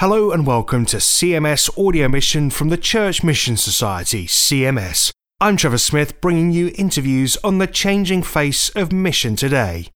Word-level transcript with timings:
Hello 0.00 0.30
and 0.30 0.46
welcome 0.46 0.86
to 0.86 0.96
CMS 0.96 1.68
Audio 1.76 2.08
Mission 2.08 2.48
from 2.48 2.70
the 2.70 2.78
Church 2.78 3.22
Mission 3.22 3.58
Society, 3.58 4.24
CMS. 4.24 5.12
I'm 5.42 5.58
Trevor 5.58 5.76
Smith 5.76 6.22
bringing 6.22 6.52
you 6.52 6.72
interviews 6.76 7.36
on 7.44 7.58
the 7.58 7.66
changing 7.66 8.22
face 8.22 8.70
of 8.70 8.92
mission 8.92 9.36
today. 9.36 9.88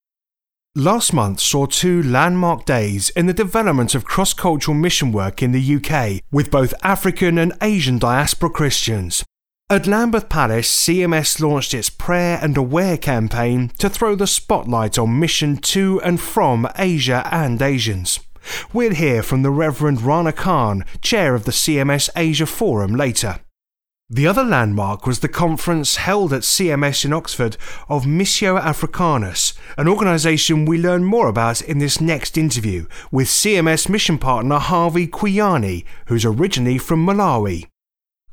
Last 0.75 1.14
month 1.14 1.40
saw 1.40 1.64
two 1.64 2.03
landmark 2.03 2.67
days 2.67 3.09
in 3.17 3.25
the 3.25 3.32
development 3.32 3.95
of 3.95 4.04
cross 4.04 4.35
cultural 4.35 4.77
mission 4.77 5.11
work 5.11 5.43
in 5.43 5.53
the 5.53 5.77
UK 5.77 6.21
with 6.31 6.51
both 6.51 6.75
African 6.83 7.39
and 7.39 7.55
Asian 7.63 7.99
diaspora 7.99 8.51
Christians. 8.51 9.25
At 9.71 9.87
Lambeth 9.87 10.29
Palace, 10.29 10.71
CMS 10.71 11.41
launched 11.41 11.73
its 11.73 11.89
Prayer 11.89 12.39
and 12.43 12.59
Aware 12.59 12.99
campaign 12.99 13.71
to 13.79 13.89
throw 13.89 14.15
the 14.15 14.27
spotlight 14.27 14.99
on 14.99 15.19
mission 15.19 15.57
to 15.73 15.99
and 16.02 16.21
from 16.21 16.69
Asia 16.77 17.27
and 17.33 17.62
Asians. 17.62 18.21
We'll 18.73 18.95
hear 18.95 19.23
from 19.23 19.42
the 19.42 19.51
Reverend 19.51 20.02
Rana 20.02 20.33
Khan, 20.33 20.84
chair 21.01 21.34
of 21.34 21.45
the 21.45 21.52
CMS 21.52 22.09
Asia 22.16 22.47
Forum, 22.47 22.95
later. 22.95 23.41
The 24.11 24.27
other 24.27 24.45
landmark 24.45 25.07
was 25.07 25.20
the 25.20 25.29
conference 25.29 25.97
held 25.97 26.33
at 26.33 26.43
CMS 26.43 27.05
in 27.05 27.12
Oxford 27.12 27.57
of 27.89 28.05
Missio 28.05 28.61
Africanus, 28.61 29.55
an 29.79 29.89
organisation 29.89 30.67
we 30.67 30.79
learn 30.79 31.05
more 31.05 31.27
about 31.27 31.62
in 31.62 31.79
this 31.79 32.03
next 32.03 32.37
interview 32.37 32.87
with 33.11 33.29
CMS 33.29 33.89
mission 33.89 34.19
partner 34.19 34.59
Harvey 34.59 35.06
Kwiyani, 35.06 35.84
who's 36.06 36.27
originally 36.27 36.77
from 36.77 37.05
Malawi. 37.05 37.67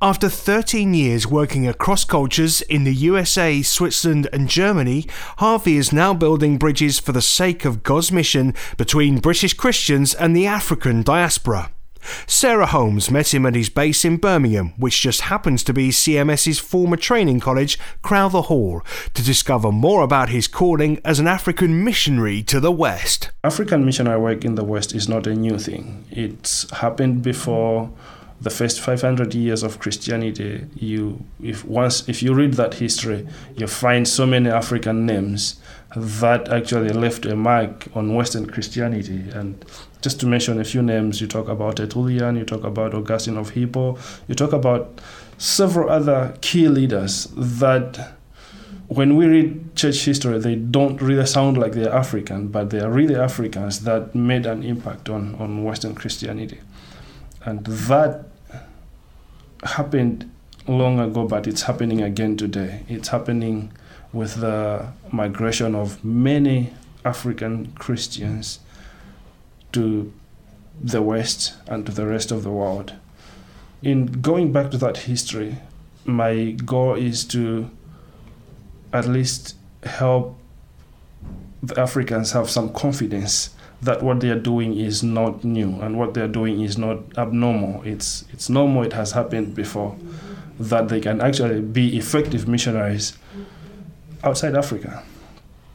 After 0.03 0.29
13 0.29 0.95
years 0.95 1.27
working 1.27 1.67
across 1.67 2.05
cultures 2.05 2.63
in 2.63 2.85
the 2.85 2.93
USA, 2.93 3.61
Switzerland, 3.61 4.27
and 4.33 4.49
Germany, 4.49 5.05
Harvey 5.37 5.77
is 5.77 5.93
now 5.93 6.11
building 6.11 6.57
bridges 6.57 6.99
for 6.99 7.11
the 7.11 7.21
sake 7.21 7.65
of 7.65 7.83
God's 7.83 8.11
mission 8.11 8.55
between 8.77 9.19
British 9.19 9.53
Christians 9.53 10.15
and 10.15 10.35
the 10.35 10.47
African 10.47 11.03
diaspora. 11.03 11.69
Sarah 12.25 12.65
Holmes 12.65 13.11
met 13.11 13.31
him 13.31 13.45
at 13.45 13.53
his 13.53 13.69
base 13.69 14.03
in 14.03 14.17
Birmingham, 14.17 14.73
which 14.75 15.01
just 15.01 15.21
happens 15.21 15.63
to 15.65 15.71
be 15.71 15.89
CMS's 15.89 16.57
former 16.57 16.97
training 16.97 17.39
college, 17.39 17.77
Crowther 18.01 18.41
Hall, 18.41 18.81
to 19.13 19.23
discover 19.23 19.71
more 19.71 20.01
about 20.01 20.29
his 20.29 20.47
calling 20.47 20.99
as 21.05 21.19
an 21.19 21.27
African 21.27 21.83
missionary 21.83 22.41
to 22.41 22.59
the 22.59 22.71
West. 22.71 23.29
African 23.43 23.85
missionary 23.85 24.19
work 24.19 24.43
in 24.43 24.55
the 24.55 24.63
West 24.63 24.95
is 24.95 25.07
not 25.07 25.27
a 25.27 25.35
new 25.35 25.59
thing. 25.59 26.05
It's 26.09 26.67
happened 26.71 27.21
before 27.21 27.91
the 28.41 28.49
first 28.49 28.81
500 28.81 29.35
years 29.35 29.61
of 29.61 29.79
Christianity, 29.79 30.65
you 30.75 31.23
if 31.43 31.63
once 31.63 32.09
if 32.09 32.23
you 32.23 32.33
read 32.33 32.53
that 32.55 32.75
history, 32.75 33.27
you 33.55 33.67
find 33.67 34.07
so 34.07 34.25
many 34.25 34.49
African 34.49 35.05
names 35.05 35.59
that 35.95 36.49
actually 36.49 36.89
left 36.89 37.25
a 37.25 37.35
mark 37.35 37.85
on 37.93 38.15
Western 38.15 38.47
Christianity. 38.47 39.29
And 39.33 39.63
just 40.01 40.19
to 40.21 40.25
mention 40.25 40.59
a 40.59 40.63
few 40.63 40.81
names, 40.81 41.21
you 41.21 41.27
talk 41.27 41.49
about 41.49 41.75
Tertullian, 41.75 42.35
you 42.35 42.45
talk 42.45 42.63
about 42.63 42.95
Augustine 42.95 43.37
of 43.37 43.51
Hippo, 43.51 43.97
you 44.27 44.33
talk 44.33 44.53
about 44.53 44.99
several 45.37 45.89
other 45.89 46.35
key 46.41 46.67
leaders 46.67 47.27
that 47.35 48.13
when 48.87 49.15
we 49.15 49.25
read 49.25 49.75
church 49.75 50.03
history, 50.03 50.39
they 50.39 50.55
don't 50.55 51.01
really 51.01 51.25
sound 51.25 51.57
like 51.57 51.73
they're 51.73 51.93
African, 51.93 52.47
but 52.47 52.71
they 52.71 52.79
are 52.79 52.89
really 52.89 53.15
Africans 53.15 53.81
that 53.81 54.15
made 54.15 54.45
an 54.45 54.63
impact 54.63 55.09
on, 55.09 55.35
on 55.35 55.63
Western 55.63 55.93
Christianity. 55.95 56.59
And 57.45 57.65
that 57.65 58.30
happened 59.63 60.29
long 60.67 60.99
ago, 60.99 61.27
but 61.27 61.47
it's 61.47 61.63
happening 61.63 62.01
again 62.01 62.37
today. 62.37 62.83
It's 62.87 63.09
happening 63.09 63.71
with 64.13 64.35
the 64.35 64.91
migration 65.11 65.75
of 65.75 66.03
many 66.03 66.73
African 67.05 67.71
Christians 67.73 68.59
to 69.71 70.11
the 70.79 71.01
West 71.01 71.53
and 71.67 71.85
to 71.85 71.91
the 71.91 72.05
rest 72.05 72.31
of 72.31 72.43
the 72.43 72.49
world. 72.49 72.93
In 73.81 74.21
going 74.21 74.51
back 74.51 74.71
to 74.71 74.77
that 74.77 74.97
history, 74.97 75.57
my 76.05 76.51
goal 76.51 76.95
is 76.95 77.23
to 77.25 77.69
at 78.93 79.07
least 79.07 79.55
help 79.83 80.37
the 81.63 81.79
Africans 81.79 82.31
have 82.31 82.49
some 82.49 82.73
confidence 82.73 83.51
that 83.81 84.03
what 84.03 84.19
they 84.19 84.29
are 84.29 84.39
doing 84.39 84.77
is 84.77 85.01
not 85.01 85.43
new 85.43 85.79
and 85.81 85.97
what 85.97 86.13
they 86.13 86.21
are 86.21 86.27
doing 86.27 86.61
is 86.61 86.77
not 86.77 86.99
abnormal. 87.17 87.81
It's 87.83 88.25
it's 88.31 88.49
normal. 88.49 88.83
It 88.83 88.93
has 88.93 89.11
happened 89.11 89.55
before. 89.55 89.97
That 90.59 90.89
they 90.89 90.99
can 90.99 91.21
actually 91.21 91.61
be 91.61 91.97
effective 91.97 92.47
missionaries 92.47 93.17
outside 94.23 94.55
Africa. 94.55 95.03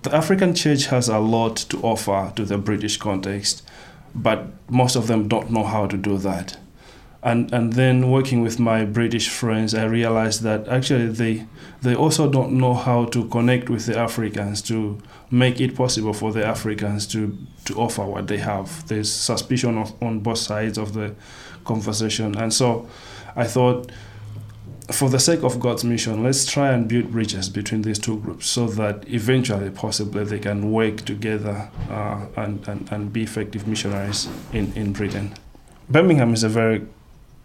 The 0.02 0.14
African 0.14 0.54
church 0.54 0.86
has 0.86 1.08
a 1.08 1.18
lot 1.18 1.56
to 1.56 1.78
offer 1.78 2.32
to 2.36 2.44
the 2.44 2.58
British 2.58 2.96
context, 2.96 3.68
but 4.14 4.46
most 4.70 4.94
of 4.94 5.08
them 5.08 5.26
don't 5.26 5.50
know 5.50 5.64
how 5.64 5.86
to 5.88 5.96
do 5.96 6.16
that. 6.18 6.58
And 7.26 7.53
and 7.53 7.72
then 7.72 8.09
working 8.09 8.41
with 8.41 8.60
my 8.60 8.84
British 8.84 9.28
friends, 9.28 9.75
I 9.75 9.84
realized 9.84 10.42
that 10.42 10.69
actually 10.69 11.09
they 11.09 11.47
they 11.82 11.97
also 11.97 12.31
don't 12.31 12.53
know 12.53 12.75
how 12.75 13.06
to 13.06 13.25
connect 13.28 13.69
with 13.69 13.87
the 13.87 13.98
Africans 13.98 14.62
to 14.62 14.98
make 15.31 15.60
it 15.60 15.75
possible 15.75 16.12
for 16.12 16.32
the 16.32 16.47
Africans 16.47 17.04
to, 17.09 17.36
to 17.65 17.75
offer 17.75 18.04
what 18.04 18.28
they 18.28 18.38
have. 18.38 18.86
There's 18.86 19.10
suspicion 19.10 19.76
of, 19.76 19.92
on 20.00 20.20
both 20.20 20.38
sides 20.38 20.78
of 20.78 20.92
the 20.92 21.16
conversation. 21.65 22.36
And 22.36 22.54
so 22.54 22.88
I 23.34 23.44
thought, 23.44 23.91
for 24.92 25.10
the 25.10 25.19
sake 25.19 25.42
of 25.42 25.59
God's 25.59 25.82
mission, 25.82 26.22
let's 26.22 26.44
try 26.47 26.70
and 26.72 26.86
build 26.86 27.10
bridges 27.10 27.48
between 27.48 27.82
these 27.82 27.98
two 27.98 28.20
groups 28.20 28.47
so 28.47 28.69
that 28.69 29.04
eventually, 29.09 29.70
possibly, 29.70 30.22
they 30.25 30.38
can 30.38 30.70
work 30.70 31.04
together 31.04 31.69
uh, 31.91 32.26
and, 32.36 32.66
and, 32.69 32.88
and 32.92 33.12
be 33.12 33.25
effective 33.25 33.66
missionaries 33.66 34.28
in, 34.53 34.72
in 34.75 34.92
Britain. 34.92 35.34
Birmingham 35.88 36.32
is 36.32 36.44
a 36.44 36.48
very 36.48 36.86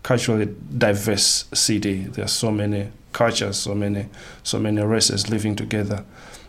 culturally 0.03 0.53
diverse 0.77 1.45
city. 1.53 2.03
There 2.05 2.25
are 2.25 2.29
so 2.29 2.51
many 2.51 2.91
cultures, 3.13 3.57
so 3.57 3.75
many, 3.75 4.07
so 4.43 4.59
many 4.59 4.81
races 4.81 5.29
living 5.29 5.55
together 5.55 6.05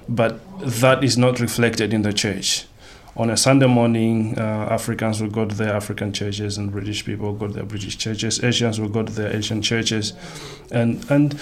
but 0.09 0.41
that 0.61 1.03
is 1.05 1.17
not 1.17 1.41
reflected 1.41 1.93
in 1.93 2.03
the 2.03 2.13
church. 2.13 2.67
On 3.15 3.29
a 3.29 3.37
Sunday 3.37 3.67
morning, 3.67 4.39
uh, 4.39 4.69
Africans 4.71 5.21
will 5.21 5.29
go 5.29 5.45
to 5.45 5.55
their 5.55 5.75
African 5.75 6.13
churches, 6.13 6.57
and 6.57 6.73
British 6.73 7.05
people 7.05 7.35
go 7.35 7.47
to 7.47 7.53
their 7.53 7.65
British 7.65 7.99
churches. 7.99 8.43
Asians 8.43 8.81
will 8.81 8.89
go 8.89 9.03
to 9.03 9.13
their 9.13 9.35
Asian 9.37 9.61
churches, 9.61 10.15
and 10.71 11.05
and 11.11 11.39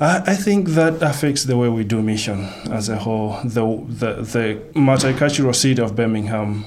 I, 0.00 0.22
I 0.26 0.34
think 0.34 0.70
that 0.70 1.00
affects 1.00 1.44
the 1.44 1.56
way 1.56 1.68
we 1.68 1.84
do 1.84 2.02
mission 2.02 2.46
as 2.72 2.88
a 2.88 2.96
whole. 2.96 3.38
The 3.44 3.64
the 3.86 4.22
the 4.22 4.62
multicultural 4.74 5.54
city 5.54 5.80
of 5.80 5.94
Birmingham 5.94 6.64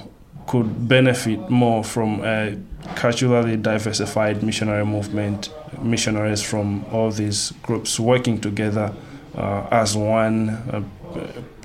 could 0.47 0.87
benefit 0.87 1.49
more 1.49 1.83
from 1.83 2.23
a 2.23 2.55
culturally 2.95 3.57
diversified 3.57 4.43
missionary 4.43 4.85
movement, 4.85 5.49
missionaries 5.81 6.41
from 6.41 6.85
all 6.91 7.11
these 7.11 7.51
groups 7.63 7.99
working 7.99 8.39
together 8.39 8.93
uh, 9.35 9.67
as 9.71 9.95
one, 9.95 10.49
uh, 10.49 10.81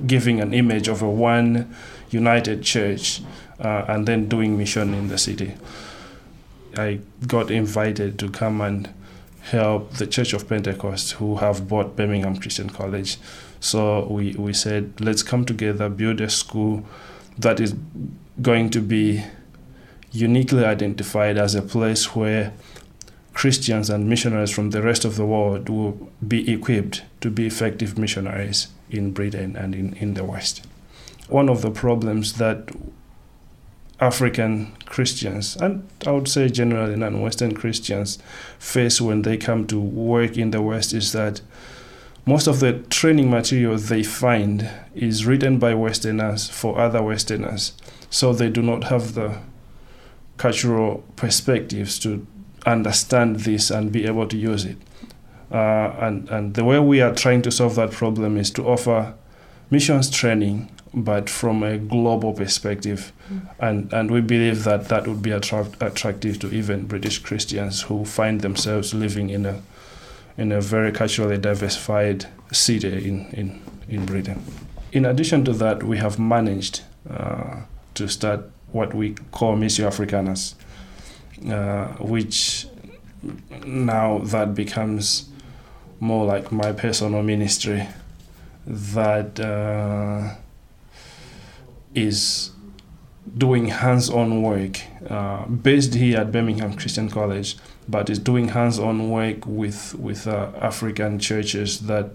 giving 0.06 0.40
an 0.40 0.52
image 0.52 0.88
of 0.88 1.02
a 1.02 1.08
one 1.08 1.74
united 2.10 2.62
church, 2.62 3.22
uh, 3.60 3.84
and 3.88 4.06
then 4.06 4.28
doing 4.28 4.58
mission 4.58 4.94
in 4.94 5.08
the 5.08 5.18
city. 5.18 5.54
I 6.76 7.00
got 7.26 7.50
invited 7.50 8.18
to 8.18 8.30
come 8.30 8.60
and 8.60 8.88
help 9.42 9.94
the 9.94 10.06
Church 10.06 10.32
of 10.32 10.48
Pentecost, 10.48 11.12
who 11.12 11.36
have 11.36 11.68
bought 11.68 11.96
Birmingham 11.96 12.36
Christian 12.36 12.70
College. 12.70 13.18
So 13.60 14.06
we, 14.06 14.32
we 14.32 14.52
said, 14.52 15.00
let's 15.00 15.22
come 15.22 15.44
together, 15.44 15.88
build 15.88 16.20
a 16.20 16.30
school 16.30 16.84
that 17.38 17.60
is 17.60 17.74
going 18.40 18.70
to 18.70 18.80
be 18.80 19.24
uniquely 20.12 20.64
identified 20.64 21.38
as 21.38 21.54
a 21.54 21.62
place 21.62 22.14
where 22.14 22.52
Christians 23.34 23.88
and 23.88 24.08
missionaries 24.08 24.50
from 24.50 24.70
the 24.70 24.82
rest 24.82 25.04
of 25.04 25.16
the 25.16 25.24
world 25.24 25.68
will 25.68 26.10
be 26.26 26.50
equipped 26.52 27.02
to 27.22 27.30
be 27.30 27.46
effective 27.46 27.98
missionaries 27.98 28.68
in 28.90 29.12
Britain 29.12 29.56
and 29.56 29.74
in, 29.74 29.94
in 29.94 30.14
the 30.14 30.24
West. 30.24 30.66
One 31.28 31.48
of 31.48 31.62
the 31.62 31.70
problems 31.70 32.34
that 32.34 32.70
African 34.00 34.72
Christians, 34.84 35.56
and 35.56 35.88
I 36.06 36.10
would 36.10 36.28
say 36.28 36.48
generally 36.48 36.96
non 36.96 37.22
Western 37.22 37.54
Christians, 37.54 38.18
face 38.58 39.00
when 39.00 39.22
they 39.22 39.36
come 39.38 39.66
to 39.68 39.80
work 39.80 40.36
in 40.36 40.50
the 40.50 40.60
West 40.60 40.92
is 40.92 41.12
that 41.12 41.40
most 42.26 42.46
of 42.46 42.60
the 42.60 42.74
training 42.90 43.30
material 43.30 43.76
they 43.78 44.02
find 44.02 44.68
is 44.94 45.24
written 45.24 45.58
by 45.58 45.74
Westerners 45.74 46.48
for 46.48 46.78
other 46.78 47.02
Westerners. 47.02 47.72
So 48.10 48.32
they 48.32 48.50
do 48.50 48.60
not 48.60 48.84
have 48.84 49.14
the 49.14 49.38
cultural 50.42 51.04
perspectives 51.14 52.00
to 52.00 52.26
understand 52.66 53.36
this 53.40 53.70
and 53.70 53.92
be 53.92 54.06
able 54.06 54.26
to 54.26 54.36
use 54.36 54.64
it. 54.64 54.76
Uh, 55.52 55.94
and, 56.00 56.28
and 56.30 56.54
the 56.54 56.64
way 56.64 56.80
we 56.80 57.00
are 57.00 57.14
trying 57.14 57.42
to 57.42 57.50
solve 57.50 57.76
that 57.76 57.92
problem 57.92 58.36
is 58.36 58.50
to 58.50 58.66
offer 58.66 59.14
missions 59.70 60.10
training, 60.10 60.68
but 60.92 61.30
from 61.30 61.62
a 61.62 61.78
global 61.78 62.32
perspective. 62.32 63.12
Mm. 63.30 63.54
And, 63.60 63.92
and 63.92 64.10
we 64.10 64.20
believe 64.20 64.64
that 64.64 64.88
that 64.88 65.06
would 65.06 65.22
be 65.22 65.30
attract, 65.30 65.80
attractive 65.80 66.40
to 66.40 66.52
even 66.52 66.86
British 66.86 67.20
Christians 67.20 67.82
who 67.82 68.04
find 68.04 68.40
themselves 68.40 68.92
living 68.92 69.30
in 69.30 69.46
a, 69.46 69.62
in 70.36 70.50
a 70.50 70.60
very 70.60 70.90
culturally 70.90 71.38
diversified 71.38 72.26
city 72.50 73.08
in, 73.08 73.26
in, 73.32 73.62
in 73.88 74.06
Britain. 74.06 74.42
In 74.90 75.04
addition 75.04 75.44
to 75.44 75.52
that, 75.52 75.84
we 75.84 75.98
have 75.98 76.18
managed 76.18 76.80
uh, 77.08 77.60
to 77.94 78.08
start 78.08 78.51
what 78.72 78.94
we 78.94 79.14
call 79.30 79.56
Missio 79.56 79.86
Africanus, 79.86 80.54
uh, 81.48 81.86
which 81.98 82.66
now 83.64 84.18
that 84.18 84.54
becomes 84.54 85.28
more 86.00 86.24
like 86.26 86.50
my 86.50 86.72
personal 86.72 87.22
ministry 87.22 87.86
that 88.66 89.38
uh, 89.38 90.34
is 91.94 92.50
doing 93.38 93.66
hands-on 93.66 94.42
work 94.42 94.80
uh, 95.08 95.46
based 95.46 95.94
here 95.94 96.18
at 96.18 96.32
Birmingham 96.32 96.74
Christian 96.74 97.08
College, 97.08 97.56
but 97.88 98.10
is 98.10 98.18
doing 98.18 98.48
hands-on 98.48 99.10
work 99.10 99.46
with 99.46 99.94
with 99.94 100.26
uh, 100.26 100.50
African 100.60 101.18
churches 101.18 101.80
that 101.80 102.10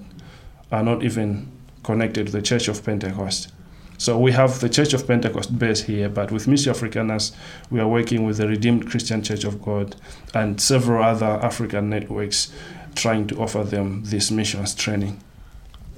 are 0.71 0.83
not 0.83 1.03
even 1.03 1.49
connected 1.83 2.27
to 2.27 2.31
the 2.31 2.41
Church 2.41 2.67
of 2.67 2.83
Pentecost. 2.83 3.51
So 3.97 4.17
we 4.17 4.31
have 4.33 4.59
the 4.59 4.69
Church 4.69 4.93
of 4.93 5.07
Pentecost 5.07 5.57
based 5.57 5.85
here, 5.85 6.07
but 6.07 6.31
with 6.31 6.45
Missio 6.45 6.69
Africanus, 6.69 7.31
we 7.71 7.79
are 7.79 7.87
working 7.87 8.25
with 8.25 8.37
the 8.37 8.47
Redeemed 8.47 8.89
Christian 8.89 9.23
Church 9.23 9.43
of 9.43 9.61
God 9.61 9.95
and 10.33 10.61
several 10.61 11.03
other 11.03 11.25
African 11.25 11.89
networks 11.89 12.51
trying 12.93 13.27
to 13.27 13.39
offer 13.39 13.63
them 13.63 14.03
this 14.05 14.29
missions 14.29 14.75
training. 14.75 15.19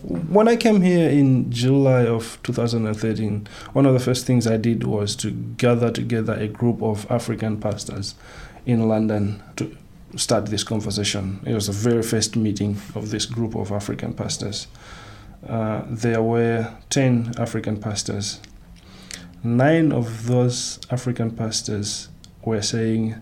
When 0.01 0.47
I 0.47 0.55
came 0.55 0.81
here 0.81 1.09
in 1.09 1.51
July 1.51 2.05
of 2.05 2.39
2013, 2.43 3.47
one 3.73 3.85
of 3.85 3.93
the 3.93 3.99
first 3.99 4.25
things 4.25 4.47
I 4.47 4.55
did 4.55 4.85
was 4.85 5.13
to 5.17 5.31
gather 5.31 5.91
together 5.91 6.33
a 6.33 6.47
group 6.47 6.81
of 6.81 7.05
African 7.11 7.59
pastors 7.59 8.15
in 8.65 8.87
London 8.87 9.43
to 9.57 9.75
start 10.15 10.45
this 10.45 10.63
conversation. 10.63 11.41
It 11.45 11.53
was 11.53 11.67
the 11.67 11.73
very 11.73 12.01
first 12.01 12.37
meeting 12.37 12.77
of 12.95 13.09
this 13.09 13.25
group 13.25 13.55
of 13.55 13.73
African 13.73 14.13
pastors. 14.13 14.67
Uh, 15.47 15.83
there 15.87 16.21
were 16.21 16.73
10 16.89 17.33
African 17.37 17.79
pastors. 17.79 18.41
Nine 19.43 19.91
of 19.91 20.27
those 20.27 20.79
African 20.91 21.31
pastors 21.31 22.09
were 22.43 22.61
saying, 22.61 23.21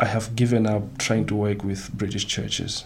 I 0.00 0.06
have 0.06 0.34
given 0.34 0.66
up 0.66 0.98
trying 0.98 1.26
to 1.26 1.36
work 1.36 1.62
with 1.62 1.92
British 1.92 2.26
churches. 2.26 2.84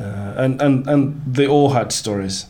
Uh, 0.00 0.34
and, 0.36 0.60
and, 0.62 0.86
and 0.88 1.22
they 1.26 1.46
all 1.46 1.70
had 1.70 1.92
stories. 1.92 2.46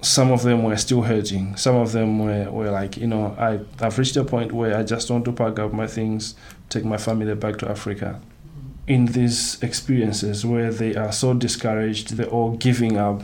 Some 0.00 0.32
of 0.32 0.42
them 0.42 0.64
were 0.64 0.76
still 0.76 1.02
hurting. 1.02 1.56
Some 1.56 1.76
of 1.76 1.92
them 1.92 2.18
were, 2.18 2.50
were 2.50 2.70
like, 2.70 2.96
you 2.96 3.06
know, 3.06 3.36
I, 3.38 3.60
I've 3.84 3.98
reached 3.98 4.16
a 4.16 4.24
point 4.24 4.52
where 4.52 4.76
I 4.76 4.82
just 4.82 5.10
want 5.10 5.24
to 5.26 5.32
pack 5.32 5.58
up 5.58 5.72
my 5.72 5.86
things, 5.86 6.34
take 6.68 6.84
my 6.84 6.96
family 6.96 7.34
back 7.34 7.58
to 7.58 7.70
Africa. 7.70 8.20
In 8.86 9.06
these 9.06 9.62
experiences 9.62 10.44
where 10.44 10.72
they 10.72 10.94
are 10.96 11.12
so 11.12 11.34
discouraged, 11.34 12.16
they're 12.16 12.26
all 12.26 12.56
giving 12.56 12.96
up, 12.96 13.22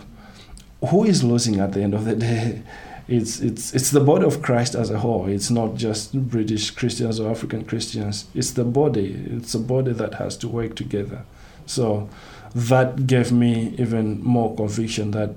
who 0.88 1.05
is 1.05 1.25
losing 1.25 1.58
at 1.58 1.72
the 1.72 1.82
end 1.82 1.94
of 1.94 2.05
the 2.05 2.14
day? 2.16 2.62
It's, 3.10 3.40
it's, 3.40 3.72
it's 3.72 3.90
the 3.90 4.00
body 4.00 4.26
of 4.26 4.43
Christ 4.43 4.75
as 4.75 4.90
a 4.90 4.99
whole. 4.99 5.28
It's 5.28 5.50
not 5.50 5.76
just 5.76 6.12
British 6.28 6.72
Christians 6.72 7.19
or 7.19 7.31
African 7.31 7.64
Christians. 7.64 8.26
It's 8.34 8.50
the 8.50 8.64
body. 8.64 9.14
It's 9.31 9.55
a 9.55 9.58
body 9.58 9.94
that 9.94 10.16
has 10.16 10.37
to 10.37 10.46
work 10.46 10.76
together. 10.76 11.25
So 11.64 12.11
that 12.54 13.06
gave 13.06 13.32
me 13.32 13.75
even 13.78 14.22
more 14.22 14.54
conviction 14.54 15.12
that 15.12 15.31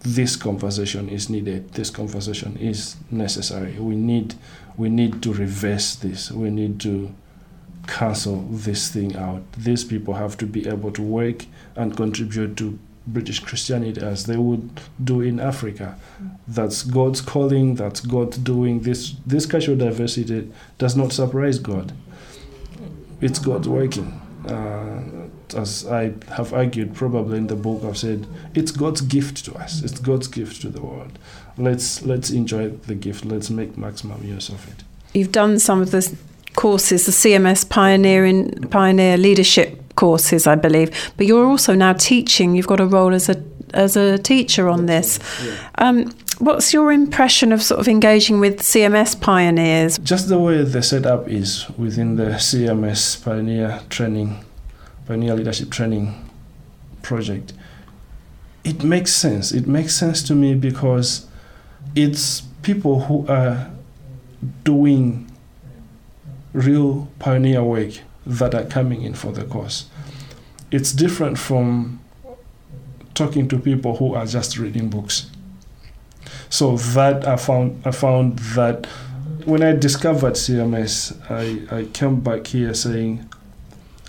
this 0.00 0.36
conversation 0.36 1.08
is 1.08 1.28
needed. 1.28 1.72
This 1.74 1.90
conversation 1.90 2.56
is 2.56 2.96
necessary. 3.10 3.78
We 3.78 3.96
need 3.96 4.34
we 4.76 4.88
need 4.88 5.22
to 5.22 5.32
reverse 5.32 5.94
this. 5.96 6.30
We 6.30 6.50
need 6.50 6.80
to 6.80 7.14
cancel 7.86 8.42
this 8.50 8.90
thing 8.90 9.16
out. 9.16 9.42
These 9.52 9.84
people 9.84 10.14
have 10.14 10.36
to 10.38 10.46
be 10.46 10.68
able 10.68 10.90
to 10.92 11.02
work 11.02 11.46
and 11.76 11.96
contribute 11.96 12.56
to 12.58 12.78
British 13.06 13.40
Christianity 13.40 14.00
as 14.00 14.26
they 14.26 14.36
would 14.36 14.80
do 15.02 15.20
in 15.20 15.40
Africa. 15.40 15.98
That's 16.46 16.82
God's 16.82 17.20
calling, 17.20 17.74
that's 17.74 18.00
God 18.00 18.42
doing 18.44 18.80
this 18.80 19.14
this 19.26 19.46
cultural 19.46 19.76
diversity 19.76 20.50
does 20.78 20.96
not 20.96 21.12
surprise 21.12 21.58
God. 21.58 21.92
It's 23.20 23.38
God 23.38 23.66
working. 23.66 24.20
Uh, 24.48 25.02
as 25.54 25.86
I 25.86 26.12
have 26.28 26.54
argued 26.54 26.94
probably 26.94 27.38
in 27.38 27.48
the 27.48 27.56
book, 27.56 27.84
I've 27.84 27.98
said 27.98 28.26
it's 28.54 28.70
God's 28.70 29.00
gift 29.00 29.44
to 29.46 29.54
us. 29.54 29.82
It's 29.82 29.98
God's 29.98 30.28
gift 30.28 30.62
to 30.62 30.68
the 30.68 30.80
world. 30.80 31.18
Let's 31.58 32.02
let's 32.02 32.30
enjoy 32.30 32.70
the 32.70 32.94
gift. 32.94 33.24
Let's 33.24 33.50
make 33.50 33.76
maximum 33.76 34.24
use 34.24 34.48
of 34.48 34.66
it. 34.68 34.84
You've 35.12 35.32
done 35.32 35.58
some 35.58 35.82
of 35.82 35.90
the 35.90 36.16
courses, 36.54 37.06
the 37.06 37.12
CMS 37.12 37.68
Pioneering 37.68 38.50
Pioneer 38.70 39.16
Leadership 39.16 39.94
courses, 39.94 40.46
I 40.46 40.54
believe, 40.54 41.12
but 41.16 41.26
you're 41.26 41.46
also 41.46 41.74
now 41.74 41.92
teaching. 41.92 42.54
You've 42.54 42.66
got 42.66 42.80
a 42.80 42.86
role 42.86 43.14
as 43.14 43.28
a 43.28 43.42
as 43.74 43.96
a 43.96 44.18
teacher 44.18 44.68
on 44.68 44.86
this. 44.86 45.18
Yeah. 45.44 45.70
Um, 45.78 46.12
what's 46.38 46.72
your 46.72 46.90
impression 46.90 47.52
of 47.52 47.62
sort 47.62 47.80
of 47.80 47.88
engaging 47.88 48.40
with 48.40 48.60
CMS 48.60 49.20
pioneers? 49.20 49.98
Just 49.98 50.28
the 50.28 50.38
way 50.38 50.62
the 50.64 50.82
setup 50.82 51.28
is 51.28 51.68
within 51.78 52.16
the 52.16 52.30
CMS 52.40 53.22
Pioneer 53.22 53.80
Training 53.88 54.44
Pioneer 55.06 55.34
Leadership 55.34 55.70
Training 55.70 56.30
project, 57.02 57.52
it 58.64 58.82
makes 58.82 59.12
sense. 59.12 59.52
It 59.52 59.66
makes 59.66 59.94
sense 59.94 60.22
to 60.24 60.34
me 60.34 60.54
because 60.54 61.26
it's 61.94 62.42
people 62.62 63.00
who 63.00 63.26
are 63.26 63.70
doing 64.64 65.29
real 66.52 67.08
pioneer 67.18 67.62
work 67.62 68.00
that 68.26 68.54
are 68.54 68.64
coming 68.64 69.02
in 69.02 69.14
for 69.14 69.32
the 69.32 69.44
course. 69.44 69.86
It's 70.70 70.92
different 70.92 71.38
from 71.38 72.00
talking 73.14 73.48
to 73.48 73.58
people 73.58 73.96
who 73.96 74.14
are 74.14 74.26
just 74.26 74.58
reading 74.58 74.88
books. 74.88 75.30
So 76.48 76.76
that 76.76 77.26
I 77.26 77.36
found 77.36 77.82
I 77.86 77.90
found 77.90 78.38
that 78.56 78.86
when 79.44 79.62
I 79.62 79.72
discovered 79.72 80.34
CMS, 80.34 81.16
I, 81.30 81.76
I 81.78 81.84
came 81.86 82.20
back 82.20 82.48
here 82.48 82.74
saying 82.74 83.28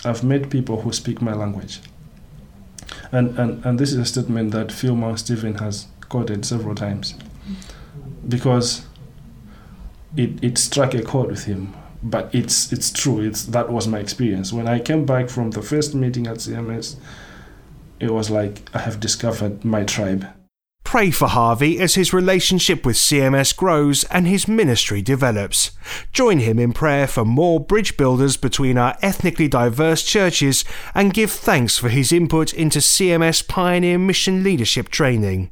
I've 0.04 0.24
met 0.24 0.50
people 0.50 0.82
who 0.82 0.92
speak 0.92 1.22
my 1.22 1.34
language. 1.34 1.80
And, 3.12 3.38
and, 3.38 3.66
and 3.66 3.80
this 3.80 3.92
is 3.92 3.98
a 3.98 4.06
statement 4.06 4.52
that 4.52 4.72
Phil 4.72 4.96
Mounstephen 4.96 5.56
has 5.60 5.88
quoted 6.10 6.46
several 6.46 6.76
times 6.76 7.16
because 8.28 8.86
it, 10.16 10.44
it 10.44 10.58
struck 10.58 10.94
a 10.94 11.02
chord 11.02 11.30
with 11.30 11.46
him. 11.46 11.74
But 12.04 12.34
it's, 12.34 12.72
it's 12.74 12.92
true, 12.92 13.22
it's, 13.22 13.44
that 13.46 13.70
was 13.72 13.88
my 13.88 14.00
experience. 14.00 14.52
When 14.52 14.68
I 14.68 14.80
came 14.80 15.06
back 15.06 15.30
from 15.30 15.52
the 15.52 15.62
first 15.62 15.94
meeting 15.94 16.28
at 16.28 16.38
CMS, 16.38 16.96
it 18.00 18.12
was 18.12 18.30
like 18.30 18.70
I 18.74 18.80
have 18.80 19.00
discovered 19.00 19.64
my 19.64 19.84
tribe. 19.84 20.28
Pray 20.84 21.12
for 21.12 21.30
Harvey 21.30 21.80
as 21.80 21.96
his 21.96 22.12
relationship 22.12 22.86
with 22.86 22.98
CMS 22.98 23.56
grows 23.56 24.04
and 24.06 24.28
his 24.28 24.48
ministry 24.48 25.02
develops. 25.02 25.72
Join 26.12 26.40
him 26.40 26.60
in 26.60 26.74
prayer 26.74 27.08
for 27.08 27.24
more 27.24 27.60
bridge 27.60 27.96
builders 27.96 28.36
between 28.36 28.78
our 28.78 28.98
ethnically 29.02 29.48
diverse 29.48 30.04
churches 30.04 30.66
and 30.94 31.14
give 31.14 31.32
thanks 31.32 31.78
for 31.78 31.88
his 31.88 32.12
input 32.12 32.54
into 32.54 32.80
CMS 32.80 33.48
Pioneer 33.48 33.98
Mission 34.00 34.44
Leadership 34.44 34.90
Training. 34.90 35.50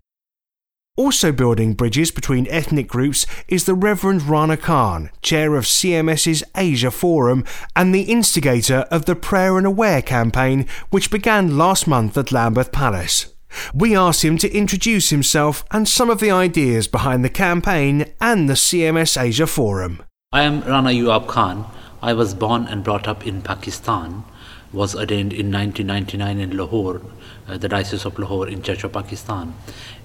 Also 0.97 1.31
building 1.31 1.73
bridges 1.73 2.11
between 2.11 2.45
ethnic 2.49 2.87
groups 2.87 3.25
is 3.47 3.63
the 3.63 3.73
Reverend 3.73 4.23
Rana 4.23 4.57
Khan, 4.57 5.09
chair 5.21 5.55
of 5.55 5.63
CMS's 5.63 6.43
Asia 6.57 6.91
Forum 6.91 7.45
and 7.73 7.95
the 7.95 8.01
instigator 8.01 8.85
of 8.91 9.05
the 9.05 9.15
Prayer 9.15 9.57
and 9.57 9.65
Aware 9.65 10.01
campaign, 10.01 10.67
which 10.89 11.09
began 11.09 11.57
last 11.57 11.87
month 11.87 12.17
at 12.17 12.33
Lambeth 12.33 12.73
Palace. 12.73 13.33
We 13.73 13.95
asked 13.95 14.25
him 14.25 14.37
to 14.39 14.53
introduce 14.53 15.09
himself 15.09 15.63
and 15.71 15.87
some 15.87 16.09
of 16.09 16.19
the 16.19 16.31
ideas 16.31 16.87
behind 16.87 17.23
the 17.23 17.29
campaign 17.29 18.05
and 18.19 18.49
the 18.49 18.53
CMS 18.53 19.19
Asia 19.19 19.47
Forum. 19.47 20.03
I 20.31 20.43
am 20.43 20.61
Rana 20.61 20.89
Youab 20.89 21.27
Khan. 21.27 21.65
I 22.01 22.13
was 22.13 22.33
born 22.33 22.67
and 22.67 22.83
brought 22.83 23.07
up 23.07 23.25
in 23.25 23.41
Pakistan, 23.41 24.23
was 24.71 24.95
ordained 24.95 25.33
in 25.33 25.51
1999 25.51 26.39
in 26.39 26.57
Lahore, 26.57 27.01
uh, 27.47 27.57
the 27.57 27.67
Diocese 27.67 28.05
of 28.05 28.19
Lahore 28.19 28.47
in 28.47 28.61
Church 28.61 28.83
of 28.83 28.93
Pakistan, 28.93 29.53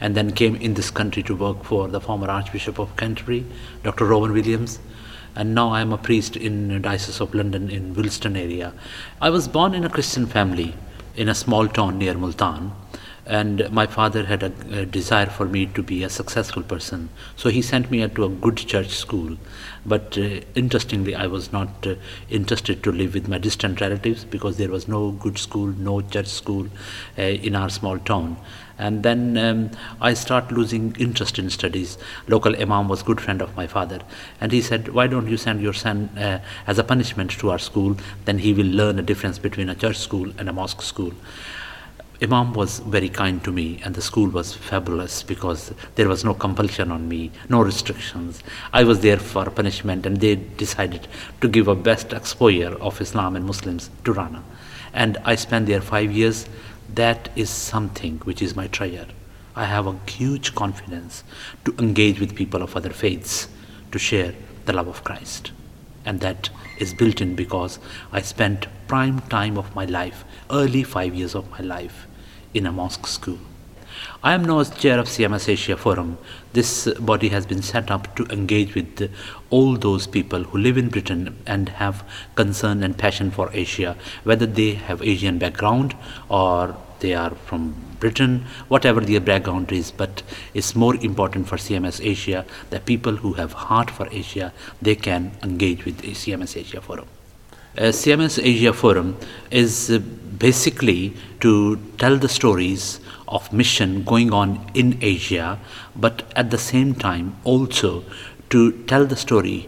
and 0.00 0.14
then 0.14 0.33
came 0.33 0.56
in 0.56 0.75
this 0.75 0.90
country 0.90 1.23
to 1.23 1.37
work 1.37 1.64
for 1.64 1.88
the 1.88 2.00
former 2.00 2.30
Archbishop 2.30 2.78
of 2.78 2.97
Canterbury, 2.97 3.44
Dr. 3.83 4.06
Rowan 4.06 4.33
Williams, 4.33 4.78
and 5.37 5.54
now 5.54 5.71
I 5.71 5.80
am 5.80 5.92
a 5.92 5.99
priest 5.99 6.37
in 6.37 6.80
Diocese 6.80 7.21
of 7.21 7.35
London 7.35 7.68
in 7.68 7.94
Willesden 7.94 8.37
area. 8.37 8.73
I 9.21 9.30
was 9.30 9.49
born 9.49 9.75
in 9.75 9.85
a 9.85 9.90
Christian 9.90 10.26
family 10.26 10.75
in 11.16 11.28
a 11.28 11.35
small 11.35 11.68
town 11.68 11.99
near 11.99 12.14
Multan 12.14 12.73
and 13.26 13.70
my 13.70 13.86
father 13.86 14.24
had 14.24 14.42
a, 14.42 14.52
a, 14.70 14.86
desire 14.86 15.26
for 15.26 15.46
me 15.46 15.64
to 15.66 15.82
be 15.82 16.02
a 16.04 16.10
successful 16.10 16.62
person. 16.62 17.08
So 17.36 17.48
he 17.48 17.62
sent 17.62 17.90
me 17.90 18.06
to 18.06 18.24
a 18.24 18.28
good 18.28 18.56
church 18.56 18.90
school. 18.90 19.38
But 19.86 20.16
uh, 20.16 20.40
interestingly 20.54 21.14
i 21.14 21.26
was 21.26 21.52
not 21.52 21.86
uh, 21.86 21.94
interested 22.30 22.82
to 22.84 22.92
live 22.92 23.14
with 23.14 23.28
my 23.28 23.38
distant 23.38 23.80
relatives 23.80 24.24
because 24.24 24.56
there 24.56 24.70
was 24.70 24.88
no 24.88 25.10
good 25.10 25.38
school 25.38 25.66
no 25.66 26.00
church 26.00 26.28
school 26.28 26.66
uh, 27.18 27.22
in 27.22 27.54
our 27.54 27.68
small 27.68 27.98
town. 27.98 28.36
And 28.78 29.02
then 29.02 29.38
um, 29.38 29.70
i 30.00 30.14
start 30.14 30.50
losing 30.52 30.94
interest 30.98 31.38
in 31.38 31.48
studies. 31.48 31.96
Local 32.28 32.56
imam 32.60 32.88
was 32.88 33.02
good 33.02 33.20
friend 33.20 33.40
of 33.40 33.56
my 33.56 33.66
father. 33.66 34.00
And 34.40 34.52
he 34.52 34.60
said 34.60 34.88
why 34.88 35.06
don't 35.06 35.28
you 35.28 35.38
send 35.38 35.62
your 35.62 35.74
son 35.74 36.10
uh, 36.18 36.40
as 36.66 36.78
a 36.78 36.84
punishment 36.84 37.30
to 37.32 37.50
our 37.50 37.58
school? 37.58 37.96
Then 38.26 38.38
he 38.38 38.52
will 38.52 38.66
learn 38.66 38.98
a 38.98 39.02
difference 39.02 39.38
between 39.38 39.68
a 39.70 39.74
church 39.74 39.98
school 39.98 40.30
and 40.38 40.48
a 40.48 40.52
mosque 40.52 40.82
school 40.82 41.12
Imam 42.23 42.52
was 42.52 42.78
very 42.78 43.09
kind 43.09 43.42
to 43.42 43.50
me, 43.50 43.80
and 43.85 43.94
the 43.94 44.00
school 44.00 44.28
was 44.28 44.54
fabulous 44.54 45.25
because 45.25 45.75
there 45.97 46.09
was 46.09 46.25
no 46.25 46.33
compulsion 46.33 46.92
on 46.92 47.09
me, 47.09 47.33
no 47.49 47.61
restrictions. 47.61 48.40
I 48.73 48.85
was 48.85 49.00
there 49.00 49.16
for 49.16 49.50
punishment, 49.50 50.06
and 50.06 50.21
they 50.21 50.37
decided 50.37 51.09
to 51.40 51.49
give 51.49 51.66
a 51.66 51.75
best 51.75 52.12
exposure 52.12 52.76
of 52.80 53.00
Islam 53.00 53.35
and 53.35 53.44
Muslims 53.44 53.90
to 54.04 54.12
Rana. 54.12 54.44
And 54.92 55.18
I 55.25 55.35
spent 55.35 55.66
there 55.66 55.80
five 55.80 56.12
years. 56.12 56.49
That 56.94 57.30
is 57.35 57.50
something 57.50 58.18
which 58.21 58.40
is 58.40 58.54
my 58.54 58.68
treasure. 58.68 59.09
I 59.56 59.64
have 59.64 59.88
a 59.88 59.99
huge 60.09 60.54
confidence 60.54 61.25
to 61.64 61.75
engage 61.78 62.21
with 62.21 62.37
people 62.37 62.62
of 62.62 62.76
other 62.76 62.90
faiths 62.90 63.49
to 63.90 63.99
share 63.99 64.35
the 64.66 64.73
love 64.73 64.87
of 64.87 65.02
Christ. 65.02 65.50
And 66.04 66.20
that 66.20 66.50
is 66.78 66.94
built 66.94 67.20
in 67.20 67.34
because 67.34 67.78
I 68.12 68.20
spent 68.20 68.66
prime 68.88 69.20
time 69.23 69.56
of 69.56 69.75
my 69.75 69.84
life, 69.84 70.25
early 70.50 70.82
five 70.82 71.14
years 71.14 71.34
of 71.34 71.50
my 71.50 71.61
life, 71.61 72.06
in 72.52 72.66
a 72.66 72.73
mosque 72.73 73.06
school. 73.06 73.38
I 74.23 74.34
am 74.34 74.44
now 74.44 74.62
chair 74.64 74.99
of 74.99 75.06
CMS 75.06 75.49
Asia 75.49 75.76
Forum. 75.76 76.18
This 76.52 76.88
body 76.94 77.28
has 77.28 77.46
been 77.46 77.62
set 77.62 77.90
up 77.90 78.14
to 78.16 78.25
engage 78.26 78.75
with 78.75 79.11
all 79.50 79.76
those 79.76 80.06
people 80.06 80.44
who 80.44 80.58
live 80.58 80.76
in 80.76 80.88
Britain 80.88 81.37
and 81.46 81.68
have 81.68 82.04
concern 82.34 82.82
and 82.82 82.96
passion 82.96 83.30
for 83.30 83.50
Asia, 83.52 83.96
whether 84.25 84.46
they 84.46 84.75
have 84.75 85.02
Asian 85.02 85.38
background 85.38 85.94
or 86.28 86.76
they 87.00 87.14
are 87.14 87.34
from 87.46 87.75
Britain, 88.04 88.44
whatever 88.68 89.00
their 89.00 89.20
background 89.32 89.73
is, 89.73 89.90
but 89.90 90.23
it's 90.52 90.75
more 90.84 90.94
important 90.96 91.49
for 91.49 91.56
CMS 91.56 92.00
Asia 92.14 92.44
that 92.70 92.84
people 92.84 93.16
who 93.16 93.32
have 93.40 93.54
heart 93.68 93.90
for 93.90 94.06
Asia, 94.23 94.52
they 94.82 94.94
can 94.94 95.30
engage 95.42 95.87
with 95.87 96.02
CMS 96.02 96.54
Asia 96.62 96.82
Forum. 96.82 97.06
Uh, 97.76 97.92
CMS 98.00 98.38
Asia 98.50 98.73
Forum 98.75 99.16
is 99.50 99.90
uh, 99.90 99.99
basically 100.42 101.14
to 101.40 101.76
tell 102.02 102.18
the 102.18 102.28
stories 102.28 103.00
of 103.26 103.50
mission 103.52 104.04
going 104.04 104.34
on 104.34 104.52
in 104.75 104.99
Asia, 105.00 105.58
but 105.96 106.23
at 106.37 106.50
the 106.50 106.58
same 106.58 106.94
time 106.94 107.34
also 107.42 108.04
to 108.50 108.70
tell 108.92 109.06
the 109.06 109.16
story 109.16 109.66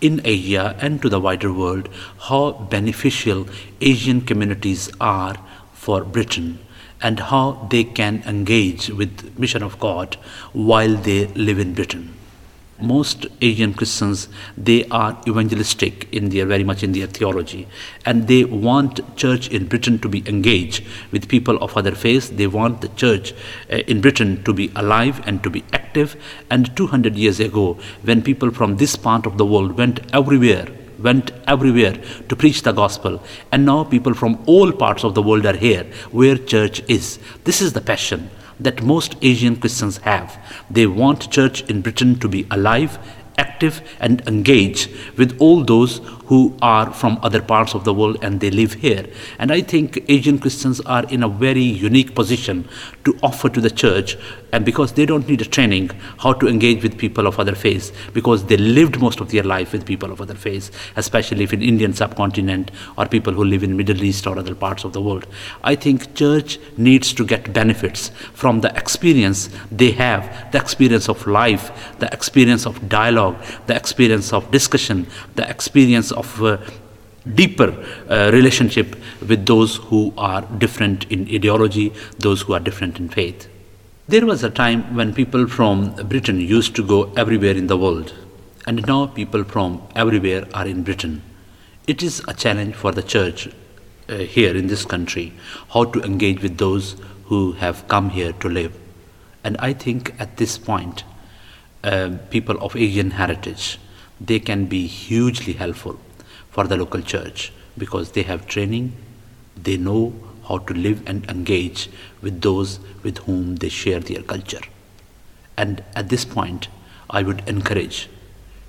in 0.00 0.20
Asia 0.24 0.76
and 0.80 1.00
to 1.00 1.08
the 1.08 1.20
wider 1.20 1.52
world 1.52 1.88
how 2.28 2.42
beneficial 2.76 3.46
Asian 3.80 4.20
communities 4.20 4.90
are 5.00 5.36
for 5.72 6.04
Britain 6.18 6.58
and 7.02 7.20
how 7.20 7.66
they 7.70 7.84
can 7.84 8.22
engage 8.26 8.88
with 8.90 9.38
mission 9.38 9.62
of 9.62 9.78
God 9.78 10.16
while 10.52 10.94
they 10.94 11.26
live 11.28 11.58
in 11.58 11.74
Britain 11.74 12.14
most 12.82 13.26
Asian 13.40 13.72
Christians 13.72 14.28
they 14.56 14.84
are 14.88 15.18
evangelistic 15.26 16.12
in 16.12 16.28
their 16.30 16.44
very 16.46 16.64
much 16.64 16.82
in 16.82 16.92
their 16.92 17.06
theology, 17.06 17.68
and 18.04 18.26
they 18.26 18.44
want 18.44 19.16
church 19.16 19.48
in 19.48 19.66
Britain 19.66 19.98
to 20.00 20.08
be 20.08 20.22
engaged 20.26 20.84
with 21.12 21.28
people 21.28 21.56
of 21.62 21.76
other 21.76 21.94
faiths. 21.94 22.28
They 22.28 22.46
want 22.46 22.80
the 22.80 22.88
church 22.88 23.32
uh, 23.70 23.76
in 23.86 24.00
Britain 24.00 24.42
to 24.44 24.52
be 24.52 24.70
alive 24.74 25.22
and 25.26 25.42
to 25.44 25.50
be 25.50 25.64
active. 25.72 26.16
And 26.50 26.74
200 26.76 27.16
years 27.16 27.40
ago, 27.40 27.78
when 28.02 28.22
people 28.22 28.50
from 28.50 28.76
this 28.76 28.96
part 28.96 29.26
of 29.26 29.38
the 29.38 29.46
world 29.46 29.78
went 29.78 30.00
everywhere 30.12 30.66
went 31.02 31.32
everywhere 31.46 31.96
to 32.28 32.36
preach 32.36 32.62
the 32.62 32.72
gospel 32.72 33.22
and 33.50 33.66
now 33.66 33.82
people 33.84 34.14
from 34.14 34.42
all 34.46 34.72
parts 34.72 35.04
of 35.04 35.14
the 35.14 35.22
world 35.22 35.46
are 35.46 35.56
here 35.56 35.84
where 36.10 36.36
church 36.36 36.82
is 36.88 37.18
this 37.44 37.60
is 37.60 37.72
the 37.72 37.80
passion 37.80 38.30
that 38.62 38.82
most 38.82 39.16
Asian 39.22 39.56
Christians 39.56 39.98
have. 39.98 40.38
They 40.70 40.86
want 40.86 41.30
church 41.30 41.62
in 41.62 41.82
Britain 41.82 42.18
to 42.20 42.28
be 42.28 42.46
alive, 42.50 42.98
active, 43.38 43.82
and 44.00 44.20
engaged 44.26 44.90
with 45.16 45.36
all 45.40 45.64
those 45.64 46.00
who 46.32 46.56
are 46.62 46.90
from 46.94 47.18
other 47.22 47.42
parts 47.42 47.74
of 47.74 47.84
the 47.84 47.92
world 47.92 48.16
and 48.22 48.40
they 48.40 48.50
live 48.50 48.72
here. 48.72 49.04
And 49.38 49.52
I 49.52 49.60
think 49.60 50.02
Asian 50.08 50.38
Christians 50.38 50.80
are 50.80 51.04
in 51.10 51.22
a 51.22 51.28
very 51.28 51.60
unique 51.60 52.14
position 52.14 52.66
to 53.04 53.14
offer 53.22 53.50
to 53.50 53.60
the 53.60 53.70
church, 53.70 54.16
and 54.50 54.64
because 54.64 54.94
they 54.94 55.04
don't 55.04 55.28
need 55.28 55.42
a 55.42 55.44
training 55.44 55.90
how 56.20 56.32
to 56.32 56.48
engage 56.48 56.82
with 56.82 56.96
people 56.96 57.26
of 57.26 57.38
other 57.38 57.54
faiths, 57.54 57.92
because 58.14 58.46
they 58.46 58.56
lived 58.56 58.98
most 58.98 59.20
of 59.20 59.30
their 59.30 59.42
life 59.42 59.72
with 59.72 59.84
people 59.84 60.10
of 60.10 60.22
other 60.22 60.34
faiths, 60.34 60.70
especially 60.96 61.44
if 61.44 61.52
in 61.52 61.60
Indian 61.60 61.92
subcontinent 61.92 62.70
or 62.96 63.04
people 63.06 63.34
who 63.34 63.44
live 63.44 63.62
in 63.62 63.76
Middle 63.76 64.02
East 64.02 64.26
or 64.26 64.38
other 64.38 64.54
parts 64.54 64.84
of 64.84 64.94
the 64.94 65.02
world. 65.02 65.26
I 65.62 65.74
think 65.74 66.14
church 66.14 66.58
needs 66.78 67.12
to 67.12 67.26
get 67.26 67.52
benefits 67.52 68.08
from 68.32 68.62
the 68.62 68.74
experience 68.74 69.50
they 69.70 69.90
have, 69.90 70.50
the 70.52 70.58
experience 70.58 71.10
of 71.10 71.26
life, 71.26 71.70
the 71.98 72.10
experience 72.10 72.64
of 72.64 72.88
dialogue, 72.88 73.36
the 73.66 73.76
experience 73.76 74.32
of 74.32 74.50
discussion, 74.50 75.06
the 75.34 75.46
experience 75.50 76.10
of 76.22 76.80
deeper 77.34 77.70
uh, 78.08 78.30
relationship 78.32 78.96
with 79.28 79.46
those 79.46 79.76
who 79.76 80.12
are 80.16 80.42
different 80.58 81.04
in 81.10 81.28
ideology, 81.28 81.92
those 82.18 82.42
who 82.42 82.52
are 82.52 82.60
different 82.60 82.98
in 82.98 83.08
faith. 83.08 83.48
There 84.08 84.26
was 84.26 84.42
a 84.42 84.50
time 84.50 84.96
when 84.96 85.14
people 85.14 85.46
from 85.46 85.94
Britain 86.08 86.40
used 86.40 86.74
to 86.76 86.82
go 86.84 87.12
everywhere 87.16 87.54
in 87.54 87.68
the 87.68 87.76
world, 87.76 88.12
and 88.66 88.84
now 88.86 89.06
people 89.06 89.44
from 89.44 89.82
everywhere 89.94 90.46
are 90.52 90.66
in 90.66 90.82
Britain. 90.82 91.22
It 91.86 92.02
is 92.02 92.22
a 92.26 92.34
challenge 92.34 92.74
for 92.74 92.92
the 92.92 93.02
church 93.02 93.48
uh, 94.08 94.16
here 94.18 94.56
in 94.56 94.66
this 94.66 94.84
country 94.84 95.32
how 95.72 95.84
to 95.84 96.02
engage 96.02 96.42
with 96.42 96.58
those 96.58 96.96
who 97.26 97.52
have 97.52 97.86
come 97.88 98.10
here 98.10 98.32
to 98.32 98.48
live. 98.48 98.76
And 99.44 99.56
I 99.58 99.72
think 99.72 100.14
at 100.20 100.36
this 100.36 100.58
point, 100.58 101.04
uh, 101.84 102.10
people 102.30 102.58
of 102.60 102.76
Asian 102.76 103.12
heritage, 103.12 103.78
they 104.20 104.38
can 104.38 104.66
be 104.66 104.86
hugely 104.86 105.52
helpful 105.52 105.98
for 106.50 106.64
the 106.64 106.76
local 106.76 107.00
church 107.00 107.52
because 107.78 108.12
they 108.12 108.22
have 108.22 108.46
training, 108.46 108.94
they 109.56 109.76
know 109.76 110.12
how 110.48 110.58
to 110.58 110.74
live 110.74 111.02
and 111.06 111.24
engage 111.30 111.88
with 112.20 112.40
those 112.42 112.80
with 113.02 113.18
whom 113.18 113.56
they 113.56 113.68
share 113.68 114.00
their 114.00 114.22
culture. 114.22 114.60
And 115.56 115.82
at 115.94 116.08
this 116.08 116.24
point, 116.24 116.68
I 117.08 117.22
would 117.22 117.46
encourage 117.48 118.08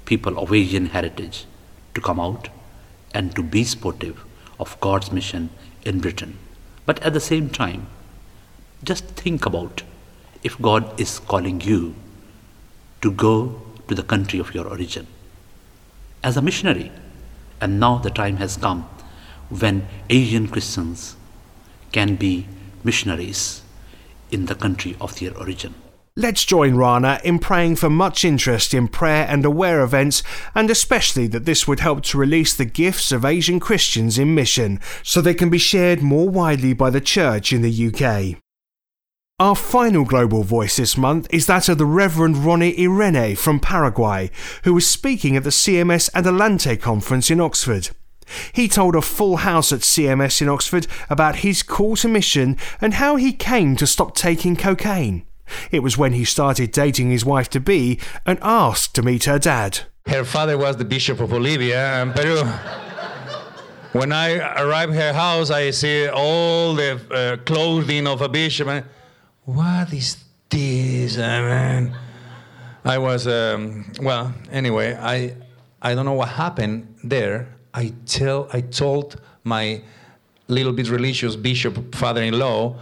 people 0.06 0.38
of 0.38 0.53
Asian 0.53 0.88
heritage 0.88 1.46
to 1.96 2.01
come 2.01 2.20
out 2.20 2.50
and 3.13 3.36
to 3.36 3.44
be 3.44 3.63
supportive 3.63 4.24
of 4.60 4.80
God's 4.80 5.12
mission 5.12 5.50
in 5.86 6.00
Britain. 6.00 6.38
But 6.86 7.01
at 7.01 7.13
the 7.13 7.20
same 7.20 7.50
time, 7.50 7.88
just 8.84 9.06
think 9.06 9.46
about 9.46 9.84
if 10.44 10.62
God 10.62 11.00
is 11.00 11.20
calling 11.20 11.62
you 11.62 11.96
to 13.01 13.12
go 13.12 13.62
to 13.88 13.96
the 13.96 14.03
country 14.03 14.39
of 14.39 14.53
your 14.53 14.68
origin 14.68 15.08
as 16.24 16.38
a 16.38 16.42
missionary 16.42 16.92
and 17.63 17.79
now 17.79 17.98
the 17.98 18.10
time 18.10 18.36
has 18.38 18.58
come 18.58 18.82
when 19.48 19.88
Asian 20.10 20.50
Christians 20.50 21.15
can 21.93 22.15
be 22.15 22.46
missionaries 22.84 23.62
in 24.32 24.48
the 24.48 24.55
country 24.55 24.98
of 25.00 25.17
their 25.17 25.36
origin. 25.38 25.74
Let's 26.17 26.43
join 26.43 26.75
Rana 26.75 27.22
in 27.24 27.39
praying 27.39 27.77
for 27.77 27.89
much 27.89 28.25
interest 28.25 28.74
in 28.74 28.89
prayer 28.89 29.25
and 29.29 29.46
aware 29.46 29.82
events, 29.82 30.22
and 30.53 30.70
especially 30.70 31.27
that 31.27 31.46
this 31.46 31.65
would 31.65 31.79
help 31.79 32.03
to 32.03 32.17
release 32.17 32.53
the 32.53 32.65
gifts 32.65 33.13
of 33.13 33.24
Asian 33.24 33.62
Christians 33.62 34.20
in 34.20 34.36
mission 34.36 34.82
so 35.01 35.22
they 35.22 35.34
can 35.34 35.50
be 35.50 35.58
shared 35.58 36.01
more 36.01 36.29
widely 36.29 36.74
by 36.74 36.89
the 36.89 37.01
Church 37.01 37.53
in 37.53 37.62
the 37.62 37.88
UK. 37.88 38.43
Our 39.40 39.56
final 39.56 40.06
global 40.06 40.44
voice 40.44 40.75
this 40.75 40.96
month 40.96 41.28
is 41.32 41.48
that 41.48 41.68
of 41.68 41.80
the 41.80 41.88
Reverend 41.88 42.46
Ronnie 42.46 42.80
Irene 42.80 43.36
from 43.36 43.60
Paraguay, 43.60 44.30
who 44.63 44.75
was 44.75 44.88
speaking 44.88 45.36
at 45.36 45.44
the 45.44 45.50
CMS 45.50 46.08
Adelante 46.13 46.78
conference 46.78 47.32
in 47.32 47.42
Oxford. 47.42 47.90
He 48.54 48.68
told 48.68 48.96
a 48.96 49.02
full 49.02 49.38
house 49.38 49.74
at 49.74 49.80
CMS 49.80 50.40
in 50.40 50.50
Oxford 50.50 50.86
about 51.10 51.38
his 51.38 51.63
call 51.63 51.96
to 51.96 52.08
mission 52.08 52.58
and 52.80 52.94
how 52.94 53.16
he 53.16 53.34
came 53.34 53.75
to 53.78 53.88
stop 53.88 54.16
taking 54.16 54.56
cocaine. 54.56 55.25
It 55.72 55.80
was 55.80 55.98
when 55.98 56.13
he 56.13 56.25
started 56.25 56.72
dating 56.72 57.10
his 57.10 57.25
wife 57.25 57.50
to 57.50 57.60
be 57.60 58.00
and 58.28 58.38
asked 58.44 58.94
to 58.96 59.02
meet 59.02 59.24
her 59.24 59.40
dad. 59.40 59.80
Her 60.06 60.24
father 60.25 60.60
was 60.60 60.78
the 60.78 60.86
Bishop 60.86 61.20
of 61.20 61.32
Bolivia 61.32 62.04
and 62.04 62.13
Peru. 62.13 62.44
when 63.94 64.12
I 64.13 64.62
arrived 64.62 64.94
at 64.94 65.16
her 65.16 65.20
house, 65.20 65.50
I 65.50 65.72
see 65.72 66.08
all 66.08 66.75
the 66.75 67.02
uh, 67.10 67.44
clothing 67.46 68.06
of 68.06 68.22
a 68.22 68.30
bishop. 68.30 68.68
And, 68.68 68.86
what 69.46 69.94
is 69.94 70.18
this? 70.50 71.18
I 71.18 71.42
mean, 71.42 71.96
I 72.86 72.98
was, 72.98 73.28
um, 73.28 73.92
well, 74.02 74.34
anyway, 74.52 74.96
I, 74.96 75.36
I 75.82 75.96
don't 75.96 76.06
know 76.06 76.14
what 76.14 76.30
happened 76.30 76.96
there. 77.04 77.48
I 77.74 77.94
tell, 78.06 78.50
I 78.54 78.62
told 78.62 79.20
my 79.44 79.82
little 80.48 80.74
bit 80.74 80.90
religious 80.90 81.36
bishop 81.36 81.96
father-in-law 81.96 82.78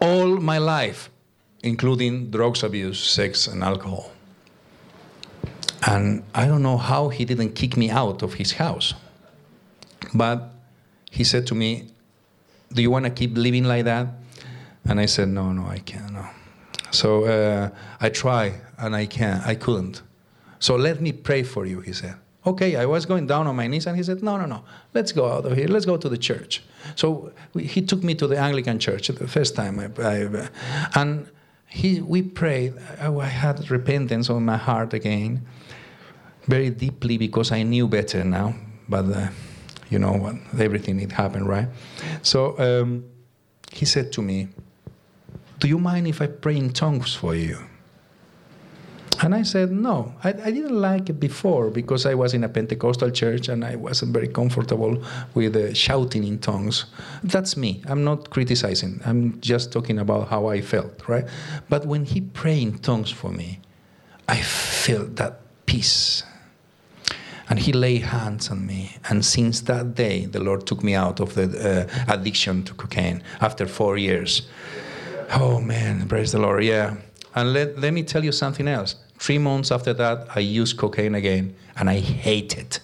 all 0.00 0.36
my 0.36 0.58
life, 0.58 1.10
including 1.62 2.30
drugs 2.30 2.62
abuse, 2.62 2.98
sex, 3.02 3.46
and 3.46 3.62
alcohol. 3.62 4.10
And 5.86 6.24
I 6.34 6.46
don't 6.46 6.62
know 6.62 6.76
how 6.76 7.08
he 7.08 7.24
didn't 7.24 7.52
kick 7.52 7.76
me 7.76 7.90
out 7.90 8.22
of 8.22 8.34
his 8.34 8.52
house. 8.52 8.94
But 10.14 10.52
he 11.10 11.24
said 11.24 11.46
to 11.48 11.54
me, 11.54 11.90
Do 12.72 12.82
you 12.82 12.90
want 12.90 13.04
to 13.04 13.10
keep 13.10 13.36
living 13.36 13.64
like 13.64 13.84
that? 13.84 14.08
And 14.88 14.98
I 15.00 15.06
said, 15.06 15.28
no, 15.28 15.52
no, 15.52 15.66
I 15.66 15.78
can't. 15.78 16.12
No. 16.12 16.26
So 16.90 17.24
uh, 17.24 17.70
I 18.00 18.08
try 18.08 18.60
and 18.78 18.96
I 18.96 19.06
can't. 19.06 19.46
I 19.46 19.54
couldn't. 19.54 20.02
So 20.58 20.76
let 20.76 21.00
me 21.00 21.12
pray 21.12 21.42
for 21.42 21.66
you, 21.66 21.80
he 21.80 21.92
said. 21.92 22.16
Okay, 22.46 22.76
I 22.76 22.86
was 22.86 23.04
going 23.04 23.26
down 23.26 23.46
on 23.46 23.56
my 23.56 23.66
knees, 23.66 23.86
and 23.86 23.96
he 23.96 24.02
said, 24.02 24.22
No, 24.22 24.38
no, 24.38 24.46
no, 24.46 24.64
let's 24.94 25.12
go 25.12 25.30
out 25.30 25.44
of 25.44 25.56
here. 25.56 25.68
Let's 25.68 25.84
go 25.84 25.96
to 25.96 26.08
the 26.08 26.16
church. 26.16 26.62
So 26.94 27.32
we, 27.52 27.64
he 27.64 27.82
took 27.82 28.02
me 28.02 28.14
to 28.14 28.26
the 28.26 28.38
Anglican 28.38 28.78
church 28.78 29.08
the 29.08 29.28
first 29.28 29.54
time. 29.54 29.78
I, 29.78 29.90
I, 30.02 30.48
and 30.94 31.28
he, 31.66 32.00
we 32.00 32.22
prayed. 32.22 32.74
I, 33.00 33.12
I 33.12 33.26
had 33.26 33.70
repentance 33.70 34.30
on 34.30 34.44
my 34.44 34.56
heart 34.56 34.94
again, 34.94 35.46
very 36.46 36.70
deeply 36.70 37.18
because 37.18 37.52
I 37.52 37.64
knew 37.64 37.86
better 37.86 38.24
now. 38.24 38.54
But 38.88 39.04
uh, 39.10 39.28
you 39.90 39.98
know 39.98 40.12
what? 40.12 40.36
Everything 40.58 41.00
it 41.00 41.12
happened, 41.12 41.48
right? 41.48 41.68
So 42.22 42.58
um, 42.58 43.04
he 43.72 43.84
said 43.84 44.10
to 44.12 44.22
me, 44.22 44.48
Do 45.58 45.68
you 45.68 45.78
mind 45.78 46.06
if 46.06 46.22
I 46.22 46.26
pray 46.26 46.56
in 46.56 46.72
tongues 46.72 47.14
for 47.14 47.34
you? 47.34 47.58
And 49.20 49.34
I 49.34 49.42
said, 49.42 49.72
no, 49.72 50.14
I, 50.22 50.28
I, 50.28 50.50
didn't 50.52 50.80
like 50.80 51.10
it 51.10 51.18
before 51.18 51.70
because 51.70 52.06
I 52.06 52.14
was 52.14 52.34
in 52.34 52.44
a 52.44 52.48
Pentecostal 52.48 53.10
church 53.10 53.48
and 53.48 53.64
I 53.64 53.74
wasn't 53.74 54.12
very 54.12 54.28
comfortable 54.28 55.02
with 55.34 55.56
uh, 55.56 55.74
shouting 55.74 56.22
in 56.22 56.38
tongues. 56.38 56.84
That's 57.24 57.56
me. 57.56 57.82
I'm 57.88 58.04
not 58.04 58.30
criticizing. 58.30 59.00
I'm 59.04 59.40
just 59.40 59.72
talking 59.72 59.98
about 59.98 60.28
how 60.28 60.46
I 60.46 60.60
felt, 60.60 61.08
right? 61.08 61.26
But 61.68 61.84
when 61.84 62.04
he 62.04 62.20
prayed 62.20 62.62
in 62.62 62.78
tongues 62.78 63.10
for 63.10 63.32
me, 63.32 63.58
I 64.28 64.40
felt 64.40 65.16
that 65.16 65.40
peace. 65.66 66.22
And 67.50 67.58
he 67.58 67.72
laid 67.72 68.02
hands 68.02 68.50
on 68.50 68.66
me. 68.66 68.98
And 69.08 69.24
since 69.24 69.62
that 69.62 69.96
day, 69.96 70.26
the 70.26 70.38
Lord 70.38 70.64
took 70.66 70.84
me 70.84 70.94
out 70.94 71.18
of 71.18 71.34
the 71.34 71.88
uh, 71.88 72.12
addiction 72.12 72.62
to 72.64 72.74
cocaine 72.74 73.22
after 73.40 73.66
four 73.66 73.96
years. 73.96 74.42
Oh, 75.30 75.60
man, 75.60 76.08
praise 76.08 76.32
the 76.32 76.38
Lord. 76.38 76.64
Yeah. 76.64 76.96
And 77.34 77.52
let, 77.52 77.78
let 77.78 77.92
me 77.92 78.02
tell 78.02 78.24
you 78.24 78.32
something 78.32 78.66
else 78.66 78.96
Three 79.18 79.38
months 79.38 79.72
after 79.72 79.92
that, 79.94 80.28
I 80.36 80.40
used 80.40 80.76
cocaine 80.76 81.16
again, 81.16 81.54
and 81.76 81.90
I 81.90 81.98
hate 81.98 82.56
it. 82.56 82.80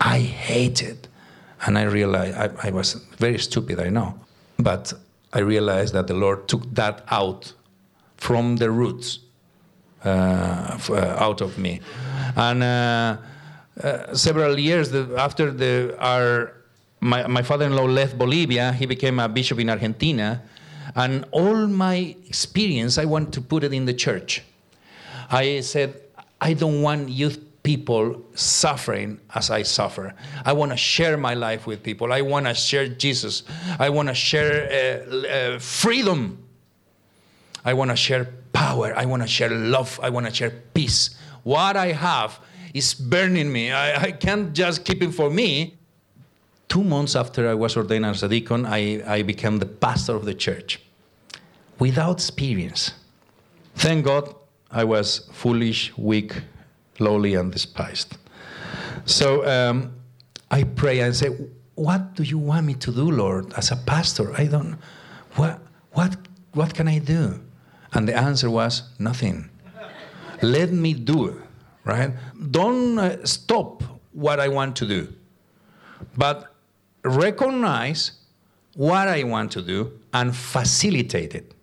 I 0.00 0.20
hate 0.20 0.82
it. 0.82 1.08
And 1.66 1.76
I 1.76 1.82
realized 1.82 2.36
I, 2.36 2.68
I 2.68 2.70
was 2.70 2.94
very 3.18 3.38
stupid, 3.38 3.80
I 3.80 3.90
know. 3.90 4.18
But 4.58 4.94
I 5.32 5.40
realized 5.40 5.92
that 5.92 6.06
the 6.06 6.14
Lord 6.14 6.48
took 6.48 6.74
that 6.74 7.04
out 7.10 7.52
from 8.16 8.56
the 8.56 8.70
roots, 8.70 9.18
uh, 10.04 10.78
uh, 10.88 11.16
out 11.18 11.42
of 11.42 11.58
me. 11.58 11.80
And 12.34 12.62
uh, 12.62 13.16
uh, 13.82 14.14
several 14.14 14.58
years 14.58 14.94
after 14.94 15.50
the, 15.50 15.96
our, 15.98 16.54
my, 17.00 17.26
my 17.26 17.42
father 17.42 17.66
in 17.66 17.76
law 17.76 17.84
left 17.84 18.16
Bolivia, 18.16 18.72
he 18.72 18.86
became 18.86 19.18
a 19.18 19.28
bishop 19.28 19.58
in 19.58 19.68
Argentina. 19.68 20.42
And 20.94 21.24
all 21.32 21.66
my 21.66 22.16
experience, 22.26 22.98
I 22.98 23.04
want 23.04 23.32
to 23.34 23.40
put 23.40 23.64
it 23.64 23.72
in 23.72 23.84
the 23.84 23.94
church. 23.94 24.42
I 25.30 25.60
said, 25.60 26.00
I 26.40 26.54
don't 26.54 26.82
want 26.82 27.08
youth 27.08 27.38
people 27.62 28.22
suffering 28.34 29.20
as 29.34 29.50
I 29.50 29.62
suffer. 29.62 30.14
I 30.44 30.52
want 30.52 30.70
to 30.70 30.76
share 30.76 31.16
my 31.16 31.34
life 31.34 31.66
with 31.66 31.82
people. 31.82 32.12
I 32.12 32.22
want 32.22 32.46
to 32.46 32.54
share 32.54 32.88
Jesus. 32.88 33.42
I 33.78 33.90
want 33.90 34.08
to 34.08 34.14
share 34.14 35.04
uh, 35.10 35.16
uh, 35.16 35.58
freedom. 35.58 36.42
I 37.64 37.74
want 37.74 37.90
to 37.90 37.96
share 37.96 38.26
power. 38.52 38.94
I 38.96 39.04
want 39.04 39.22
to 39.22 39.28
share 39.28 39.50
love. 39.50 40.00
I 40.02 40.10
want 40.10 40.26
to 40.26 40.34
share 40.34 40.50
peace. 40.72 41.16
What 41.42 41.76
I 41.76 41.92
have 41.92 42.40
is 42.72 42.94
burning 42.94 43.52
me. 43.52 43.72
I, 43.72 44.02
I 44.02 44.12
can't 44.12 44.52
just 44.52 44.84
keep 44.84 45.02
it 45.02 45.12
for 45.12 45.30
me. 45.30 45.77
Two 46.68 46.84
months 46.84 47.16
after 47.16 47.48
I 47.48 47.54
was 47.54 47.76
ordained 47.76 48.04
as 48.04 48.22
a 48.22 48.28
deacon, 48.28 48.66
I, 48.66 49.02
I 49.06 49.22
became 49.22 49.58
the 49.58 49.66
pastor 49.66 50.14
of 50.14 50.24
the 50.24 50.34
church 50.34 50.80
without 51.78 52.16
experience. 52.16 52.92
Thank 53.76 54.04
God 54.04 54.34
I 54.70 54.84
was 54.84 55.30
foolish, 55.32 55.96
weak, 55.96 56.42
lowly, 56.98 57.34
and 57.34 57.50
despised. 57.50 58.18
So 59.06 59.46
um, 59.46 59.94
I 60.50 60.64
pray 60.64 61.00
and 61.00 61.16
say, 61.16 61.28
What 61.74 62.14
do 62.14 62.22
you 62.22 62.38
want 62.38 62.66
me 62.66 62.74
to 62.74 62.92
do, 62.92 63.10
Lord, 63.10 63.52
as 63.54 63.70
a 63.70 63.76
pastor? 63.76 64.34
I 64.36 64.44
don't, 64.46 64.76
what, 65.36 65.60
what, 65.92 66.16
what 66.52 66.74
can 66.74 66.88
I 66.88 66.98
do? 66.98 67.40
And 67.94 68.06
the 68.06 68.16
answer 68.16 68.50
was, 68.50 68.82
Nothing. 68.98 69.48
Let 70.42 70.70
me 70.70 70.92
do 70.92 71.28
it, 71.28 71.36
right? 71.84 72.12
Don't 72.50 72.98
uh, 72.98 73.24
stop 73.24 73.82
what 74.12 74.38
I 74.38 74.48
want 74.48 74.76
to 74.76 74.86
do, 74.86 75.12
but 76.16 76.54
recognize 77.04 78.12
what 78.74 79.08
I 79.08 79.24
want 79.24 79.52
to 79.52 79.62
do 79.62 79.92
and 80.12 80.34
facilitate 80.34 81.34
it 81.34 81.54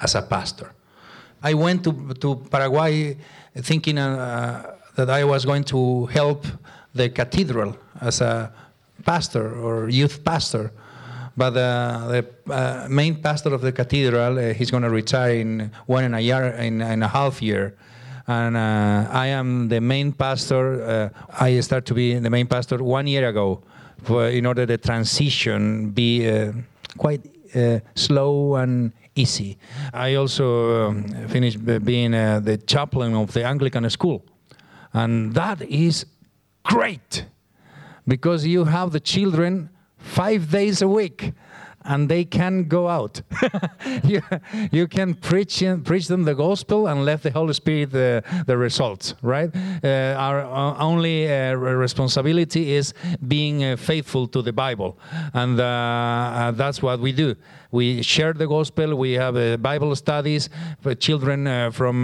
as 0.00 0.14
a 0.14 0.22
pastor. 0.22 0.72
I 1.42 1.54
went 1.54 1.84
to, 1.84 2.14
to 2.14 2.36
Paraguay 2.50 3.16
thinking 3.56 3.98
uh, 3.98 4.74
that 4.96 5.10
I 5.10 5.24
was 5.24 5.44
going 5.44 5.64
to 5.64 6.06
help 6.06 6.46
the 6.94 7.08
cathedral 7.10 7.76
as 8.00 8.20
a 8.20 8.52
pastor 9.04 9.54
or 9.54 9.88
youth 9.88 10.24
pastor. 10.24 10.72
But 11.36 11.56
uh, 11.56 12.08
the 12.08 12.26
uh, 12.50 12.86
main 12.88 13.22
pastor 13.22 13.52
of 13.52 13.60
the 13.60 13.72
cathedral, 13.72 14.38
uh, 14.38 14.54
he's 14.54 14.70
going 14.70 14.82
to 14.82 14.90
retire 14.90 15.34
in 15.34 15.70
one 15.84 16.04
and 16.04 16.14
a 16.14 16.20
year, 16.20 16.46
in, 16.46 16.80
in 16.80 17.02
a 17.02 17.08
half 17.08 17.42
year. 17.42 17.76
And 18.26 18.56
uh, 18.56 19.08
I 19.12 19.26
am 19.28 19.68
the 19.68 19.80
main 19.80 20.12
pastor. 20.12 20.82
Uh, 20.82 21.08
I 21.38 21.60
start 21.60 21.84
to 21.86 21.94
be 21.94 22.18
the 22.18 22.30
main 22.30 22.46
pastor 22.46 22.82
one 22.82 23.06
year 23.06 23.28
ago, 23.28 23.62
for, 24.02 24.28
in 24.28 24.46
order 24.46 24.66
the 24.66 24.78
transition 24.78 25.90
be 25.90 26.52
quite 26.96 27.22
slow 27.94 28.56
and 28.56 28.92
easy. 29.16 29.58
I 29.92 30.14
also 30.14 30.88
um, 30.88 31.04
finished 31.28 31.64
being 31.84 32.14
uh, 32.14 32.40
the 32.40 32.58
chaplain 32.58 33.14
of 33.14 33.32
the 33.32 33.44
Anglican 33.44 33.88
school, 33.90 34.24
and 34.92 35.34
that 35.34 35.62
is 35.62 36.06
great 36.62 37.24
because 38.06 38.46
you 38.46 38.64
have 38.64 38.92
the 38.92 39.00
children 39.00 39.70
five 39.98 40.50
days 40.50 40.82
a 40.82 40.88
week 40.88 41.32
and 41.86 42.08
they 42.08 42.24
can 42.24 42.64
go 42.64 42.88
out. 42.88 43.22
you, 44.04 44.20
you 44.70 44.86
can 44.88 45.14
preach 45.14 45.62
preach 45.84 46.08
them 46.08 46.24
the 46.24 46.34
gospel 46.34 46.86
and 46.88 47.04
let 47.04 47.22
the 47.22 47.30
Holy 47.30 47.54
Spirit 47.54 47.92
the, 47.92 48.22
the 48.46 48.56
results, 48.56 49.14
right? 49.22 49.50
Uh, 49.82 50.14
our 50.18 50.40
uh, 50.40 50.78
only 50.78 51.32
uh, 51.32 51.54
responsibility 51.54 52.72
is 52.72 52.94
being 53.26 53.64
uh, 53.64 53.76
faithful 53.76 54.26
to 54.28 54.42
the 54.42 54.52
Bible, 54.52 54.98
and 55.32 55.60
uh, 55.60 55.64
uh, 55.64 56.50
that's 56.52 56.82
what 56.82 57.00
we 57.00 57.12
do. 57.12 57.34
We 57.70 58.02
share 58.02 58.32
the 58.32 58.46
gospel. 58.46 58.96
We 58.96 59.12
have 59.14 59.60
Bible 59.60 59.94
studies 59.96 60.48
for 60.80 60.94
children 60.94 61.72
from 61.72 62.02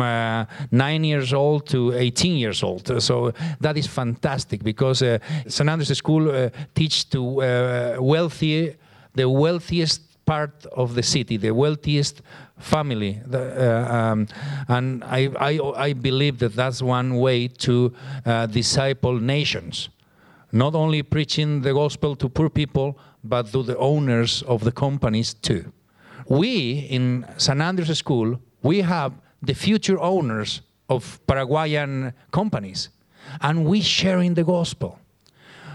nine 0.70 1.04
years 1.04 1.32
old 1.32 1.66
to 1.68 1.92
18 1.92 2.36
years 2.36 2.62
old. 2.62 3.02
So 3.02 3.32
that 3.60 3.78
is 3.78 3.86
fantastic 3.86 4.64
because 4.64 4.98
St. 4.98 5.70
Andrew's 5.70 5.96
School 5.96 6.50
teach 6.74 7.08
to 7.10 7.22
wealthy 8.00 8.76
the 9.14 9.29
wealthiest 9.29 10.03
part 10.25 10.66
of 10.72 10.94
the 10.94 11.03
city, 11.03 11.37
the 11.37 11.51
wealthiest 11.51 12.22
family. 12.59 13.20
The, 13.27 13.42
uh, 13.42 13.94
um, 13.94 14.29
and 14.68 15.03
I, 15.05 15.29
I, 15.38 15.61
I, 15.77 15.92
believe 15.92 16.38
that 16.38 16.55
that's 16.55 16.81
one 16.81 17.16
way 17.16 17.48
to 17.48 17.92
uh, 18.25 18.46
disciple 18.46 19.18
nations. 19.18 19.88
Not 20.53 20.75
only 20.75 21.03
preaching 21.03 21.62
the 21.62 21.72
gospel 21.72 22.14
to 22.16 22.29
poor 22.29 22.51
people, 22.51 22.98
but 23.25 23.51
to 23.53 23.62
the 23.62 23.77
owners 23.79 24.42
of 24.42 24.64
the 24.64 24.72
companies 24.72 25.35
too. 25.35 25.72
We 26.29 26.87
in 26.90 27.27
St. 27.37 27.61
Andrew's 27.61 27.98
School, 27.98 28.40
we 28.62 28.83
have 28.83 29.12
the 29.40 29.55
future 29.55 29.98
owners 29.98 30.62
of 30.88 31.20
Paraguayan 31.27 32.12
companies, 32.31 32.90
and 33.40 33.64
we 33.64 33.81
sharing 33.81 34.35
the 34.35 34.44
gospel. 34.44 34.98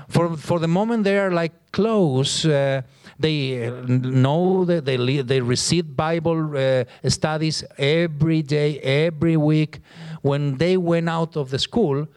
For, 0.07 0.37
for 0.37 0.59
the 0.59 0.67
moment, 0.67 1.03
they 1.03 1.17
are 1.19 1.31
like 1.31 1.71
close. 1.71 2.45
Uh, 2.45 2.81
they 3.19 3.69
know 3.87 4.63
that 4.65 4.85
they 4.85 5.21
they 5.21 5.41
receive 5.41 5.95
Bible 5.95 6.55
uh, 6.55 6.83
studies 7.09 7.63
every 7.77 8.41
day, 8.41 8.79
every 8.79 9.37
week. 9.37 9.79
When 10.21 10.57
they 10.57 10.77
went 10.77 11.09
out 11.09 11.35
of 11.35 11.49
the 11.49 11.59
school, 11.59 12.07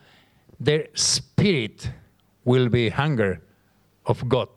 their 0.58 0.88
spirit 0.94 1.90
will 2.44 2.68
be 2.68 2.90
hunger 2.90 3.40
of 4.06 4.28
God. 4.28 4.50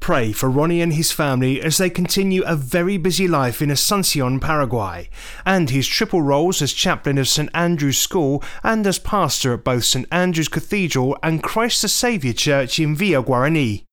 Pray 0.00 0.32
for 0.32 0.48
Ronnie 0.48 0.80
and 0.80 0.94
his 0.94 1.12
family 1.12 1.60
as 1.60 1.76
they 1.76 1.90
continue 1.90 2.42
a 2.44 2.56
very 2.56 2.96
busy 2.96 3.28
life 3.28 3.60
in 3.60 3.68
Asuncion, 3.68 4.40
Paraguay, 4.40 5.10
and 5.44 5.68
his 5.68 5.86
triple 5.86 6.22
roles 6.22 6.62
as 6.62 6.72
chaplain 6.72 7.18
of 7.18 7.28
St 7.28 7.50
Andrew's 7.52 7.98
School 7.98 8.42
and 8.62 8.86
as 8.86 8.98
pastor 8.98 9.54
at 9.54 9.64
both 9.64 9.84
St 9.84 10.06
Andrew's 10.10 10.48
Cathedral 10.48 11.18
and 11.22 11.42
Christ 11.42 11.82
the 11.82 11.88
Saviour 11.88 12.32
Church 12.32 12.78
in 12.78 12.96
Villa 12.96 13.22
Guarani. 13.22 13.84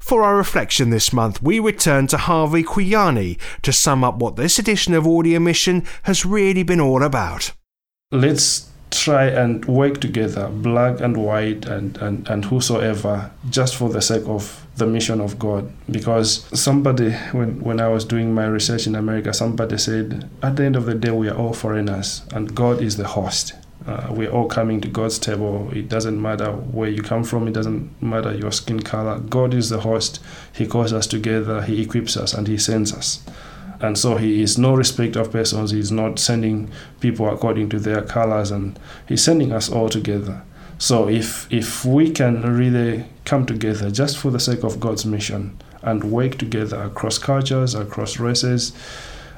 For 0.00 0.22
our 0.22 0.36
reflection 0.36 0.90
this 0.90 1.12
month, 1.12 1.42
we 1.42 1.60
return 1.60 2.06
to 2.08 2.16
Harvey 2.16 2.64
Kwiyani 2.64 3.38
to 3.62 3.72
sum 3.72 4.02
up 4.02 4.16
what 4.16 4.36
this 4.36 4.58
edition 4.58 4.94
of 4.94 5.06
Audio 5.06 5.38
Mission 5.38 5.84
has 6.04 6.24
really 6.24 6.62
been 6.62 6.80
all 6.80 7.02
about. 7.02 7.52
Let's 8.10 8.69
try 8.90 9.26
and 9.26 9.64
work 9.66 10.00
together, 10.00 10.48
black 10.48 11.00
and 11.00 11.16
white 11.16 11.64
and, 11.66 11.96
and, 11.98 12.28
and 12.28 12.44
whosoever, 12.44 13.30
just 13.48 13.76
for 13.76 13.88
the 13.88 14.02
sake 14.02 14.26
of 14.26 14.66
the 14.76 14.86
mission 14.86 15.20
of 15.20 15.38
God. 15.38 15.70
Because 15.90 16.46
somebody, 16.58 17.12
when, 17.32 17.60
when 17.60 17.80
I 17.80 17.88
was 17.88 18.04
doing 18.04 18.34
my 18.34 18.46
research 18.46 18.86
in 18.86 18.94
America, 18.94 19.32
somebody 19.32 19.78
said, 19.78 20.28
at 20.42 20.56
the 20.56 20.64
end 20.64 20.76
of 20.76 20.86
the 20.86 20.94
day, 20.94 21.10
we 21.10 21.28
are 21.28 21.36
all 21.36 21.52
foreigners 21.52 22.22
and 22.34 22.54
God 22.54 22.82
is 22.82 22.96
the 22.96 23.06
host. 23.06 23.54
Uh, 23.86 24.08
we're 24.10 24.30
all 24.30 24.46
coming 24.46 24.80
to 24.80 24.88
God's 24.88 25.18
table. 25.18 25.70
It 25.72 25.88
doesn't 25.88 26.20
matter 26.20 26.52
where 26.52 26.90
you 26.90 27.02
come 27.02 27.24
from, 27.24 27.48
it 27.48 27.54
doesn't 27.54 28.02
matter 28.02 28.34
your 28.34 28.52
skin 28.52 28.80
color. 28.80 29.18
God 29.20 29.54
is 29.54 29.70
the 29.70 29.80
host. 29.80 30.20
He 30.54 30.66
calls 30.66 30.92
us 30.92 31.06
together, 31.06 31.62
He 31.62 31.80
equips 31.82 32.16
us, 32.16 32.34
and 32.34 32.46
He 32.46 32.58
sends 32.58 32.92
us. 32.92 33.24
And 33.80 33.96
so 33.98 34.16
He 34.16 34.42
is 34.42 34.58
no 34.58 34.74
respect 34.74 35.16
of 35.16 35.32
persons. 35.32 35.70
He's 35.70 35.90
not 35.90 36.18
sending 36.18 36.70
people 37.00 37.28
according 37.28 37.70
to 37.70 37.78
their 37.78 38.02
colors, 38.02 38.50
and 38.50 38.78
He's 39.08 39.24
sending 39.24 39.52
us 39.52 39.70
all 39.70 39.88
together. 39.88 40.42
So 40.78 41.08
if 41.08 41.50
if 41.52 41.84
we 41.84 42.10
can 42.10 42.42
really 42.42 43.04
come 43.24 43.46
together 43.46 43.90
just 43.90 44.16
for 44.18 44.30
the 44.30 44.40
sake 44.40 44.64
of 44.64 44.80
God's 44.80 45.04
mission 45.04 45.58
and 45.82 46.04
work 46.04 46.38
together 46.38 46.82
across 46.82 47.18
cultures, 47.18 47.74
across 47.74 48.18
races, 48.18 48.72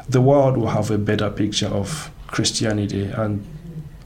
the 0.09 0.20
world 0.20 0.57
will 0.57 0.68
have 0.68 0.90
a 0.90 0.98
better 0.98 1.31
picture 1.31 1.68
of 1.68 2.11
Christianity 2.28 3.05
and 3.05 3.44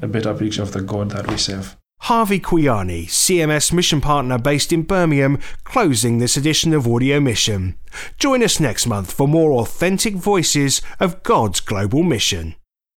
a 0.03 0.07
better 0.07 0.35
picture 0.35 0.63
of 0.63 0.73
the 0.73 0.83
God 0.83 1.11
that 1.11 1.29
we 1.29 1.37
serve. 1.37 1.77
Harvey 2.01 2.39
Kwiyani, 2.39 3.07
CMS 3.07 3.73
mission 3.73 4.01
partner 4.01 4.39
based 4.39 4.73
in 4.73 4.83
Birmingham, 4.83 5.39
closing 5.65 6.19
this 6.19 6.37
edition 6.37 6.73
of 6.73 6.87
Audio 6.87 7.19
Mission. 7.19 7.75
Join 8.19 8.43
us 8.43 8.61
next 8.61 8.87
month 8.87 9.13
for 9.13 9.27
more 9.27 9.53
authentic 9.55 10.15
voices 10.15 10.83
of 11.01 11.23
God's 11.23 11.61
global 11.61 12.03
mission. 12.03 12.55